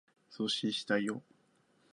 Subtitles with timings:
[0.31, 1.21] 送信したよ